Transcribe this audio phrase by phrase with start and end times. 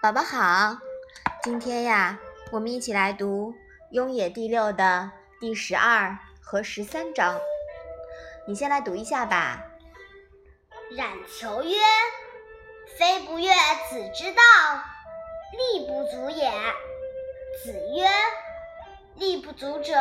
[0.00, 0.78] 宝宝好，
[1.42, 2.20] 今天呀，
[2.52, 3.52] 我们一起来读
[3.90, 7.40] 《雍也》第六的第十二和十三章。
[8.46, 9.64] 你先来读一下吧。
[10.92, 11.76] 冉求曰
[12.96, 13.50] ：“非不悦
[13.90, 14.40] 子之道，
[15.50, 16.48] 力不足也。”
[17.64, 18.06] 子曰
[19.18, 19.92] ：“力不足者，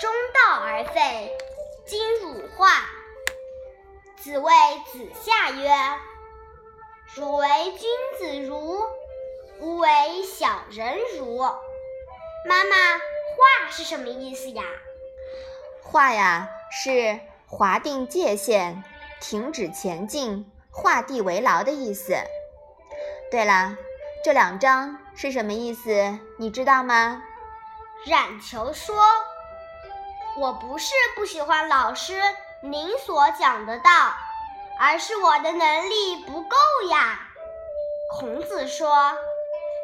[0.00, 1.30] 中道而废，
[1.84, 2.68] 今汝化。”
[4.16, 4.50] 子谓
[4.90, 5.70] 子夏曰
[7.14, 8.82] ：“汝为君子如，
[9.60, 9.88] 吾为
[10.22, 11.38] 小人如。”
[12.48, 14.62] 妈妈，画是什么意思呀？
[15.82, 18.84] 画呀，是划定界限、
[19.20, 22.14] 停止前进、画地为牢的意思。
[23.30, 23.76] 对了，
[24.24, 26.18] 这两章是什么意思？
[26.38, 27.22] 你知道吗？
[28.06, 28.94] 冉求说
[30.38, 32.20] ：“我不是不喜欢老师
[32.60, 33.90] 您所讲的道，
[34.78, 36.56] 而是我的能力不够
[36.90, 37.18] 呀。”
[38.18, 38.88] 孔子说：“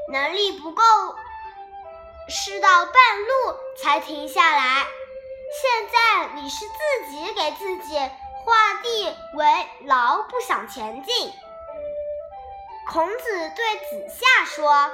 [0.08, 0.82] 能力不够，
[2.28, 4.86] 是到半路才停下来。
[5.60, 11.32] 现在你是自己给自己画地为牢，不想前进。”
[12.90, 14.90] 孔子对子夏说：“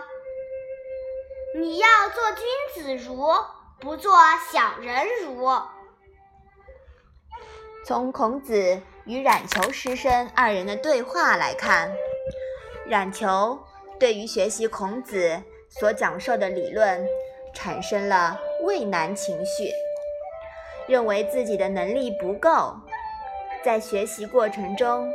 [1.56, 3.33] 你要做君子如，
[3.81, 4.14] 不做
[4.53, 5.51] 小人如。”
[7.86, 11.97] 从孔子与冉求师生二人的对话来看，
[12.86, 13.67] 冉求
[13.98, 17.04] 对于学习孔子所讲授的理论
[17.52, 19.72] 产生了畏难情绪，
[20.86, 22.77] 认为自己的能力不够，
[23.64, 25.12] 在学习过程中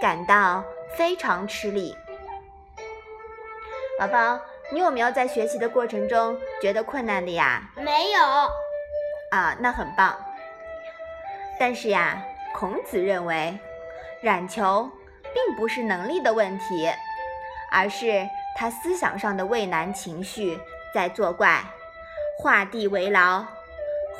[0.00, 0.62] 感到
[0.94, 1.96] 非常吃力。
[3.98, 7.72] 宝宝，你有没有在学习的过程中觉得困难的呀？
[7.76, 8.20] 没有。
[9.36, 10.16] 啊，那很棒。
[11.58, 12.22] 但是呀，
[12.54, 13.58] 孔子认为，
[14.22, 14.88] 冉求
[15.34, 16.88] 并不是能力的问题，
[17.70, 20.58] 而是他思想上的畏难情绪
[20.94, 21.62] 在作怪，
[22.38, 23.44] 画地为牢，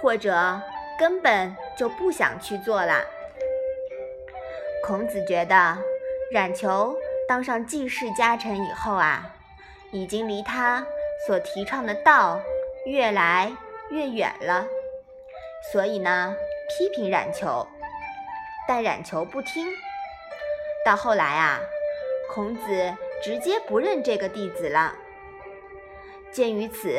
[0.00, 0.60] 或者
[0.98, 3.04] 根本就不想去做了。
[4.84, 5.76] 孔子觉得，
[6.32, 6.96] 冉求
[7.28, 9.34] 当上季氏家臣以后啊，
[9.92, 10.86] 已经离他
[11.26, 12.40] 所提倡的道
[12.86, 13.52] 越来
[13.90, 14.66] 越远了，
[15.72, 16.34] 所以呢。
[16.72, 17.66] 批评冉求，
[18.68, 19.66] 但冉求不听。
[20.84, 21.58] 到后来啊，
[22.32, 24.94] 孔子直接不认这个弟子了。
[26.30, 26.98] 鉴于此，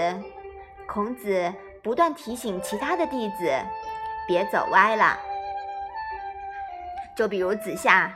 [0.87, 3.51] 孔子不断提醒其他的弟子
[4.27, 5.17] 别走歪了。
[7.15, 8.13] 就比如子夏，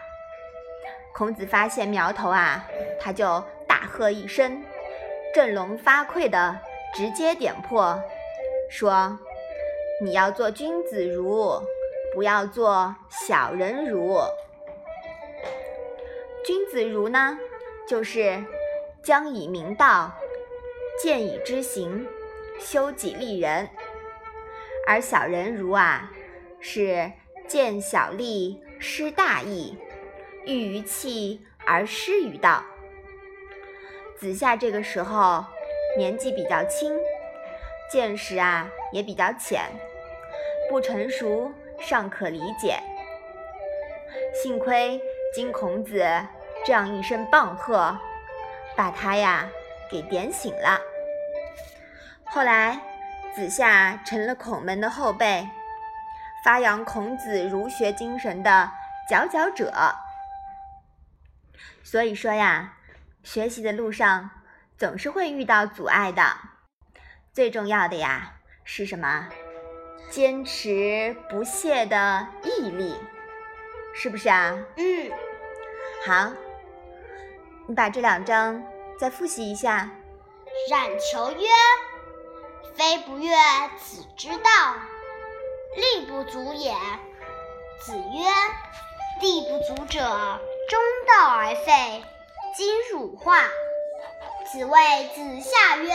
[1.14, 2.66] 孔子发现苗头啊，
[3.00, 4.64] 他就大喝一声，
[5.34, 6.60] 振聋发聩的
[6.94, 8.00] 直接点破，
[8.70, 9.18] 说。
[10.02, 11.58] 你要做君子如，
[12.14, 14.20] 不要做小人如。
[16.46, 17.40] 君子如呢，
[17.88, 18.44] 就是
[19.04, 20.12] 将以明道，
[21.02, 22.08] 见以知行，
[22.60, 23.68] 修己利人；
[24.88, 26.12] 而小人如啊，
[26.60, 27.12] 是
[27.48, 29.78] 见小利，失大义，
[30.46, 32.64] 欲于气而失于道。
[34.18, 35.46] 子夏这个时候
[35.98, 36.98] 年纪比较轻。
[37.88, 39.62] 见识啊也比较浅，
[40.68, 42.80] 不成熟尚可理解。
[44.34, 45.00] 幸亏
[45.36, 46.04] 经孔子
[46.66, 47.96] 这样一声棒喝，
[48.76, 49.48] 把他呀
[49.90, 50.82] 给点醒了。
[52.26, 52.82] 后来
[53.36, 55.48] 子夏成了孔门的后辈，
[56.44, 58.72] 发扬孔子儒学精神的
[59.08, 59.72] 佼佼者。
[61.84, 62.74] 所以说呀，
[63.24, 64.32] 学习的路上
[64.76, 66.36] 总是会遇到阻碍的。
[67.32, 69.30] 最重要的呀是什么？
[70.10, 72.96] 坚持不懈的毅力，
[73.94, 74.58] 是不是啊？
[74.78, 75.12] 嗯。
[76.06, 76.32] 好，
[77.68, 78.64] 你把这两章
[79.00, 79.90] 再复习一下。
[80.70, 81.48] 冉求曰
[82.76, 83.34] ：“非不悦
[83.80, 84.76] 子之道，
[85.76, 86.74] 力不足也。”
[87.82, 88.30] 子曰
[89.22, 90.00] ：“力不足者，
[90.70, 92.04] 中道而废，
[92.56, 93.42] 今汝化。”
[94.52, 94.80] 子谓
[95.16, 95.92] 子夏曰。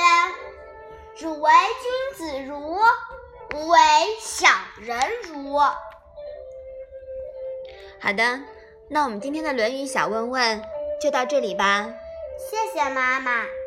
[1.18, 1.52] 汝为
[2.16, 2.78] 君子如，
[3.54, 3.78] 吾为
[4.20, 4.48] 小
[4.80, 5.58] 人如。
[8.00, 8.40] 好的，
[8.88, 10.62] 那我们今天的《论语》小问问
[11.00, 11.94] 就到这里吧。
[12.38, 13.59] 谢谢妈妈。